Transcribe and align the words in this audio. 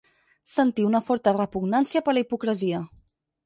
Sentir 0.53 0.85
una 0.93 1.03
forta 1.11 1.35
repugnància 1.39 2.05
per 2.09 2.19
la 2.19 2.27
hipocresia. 2.27 2.85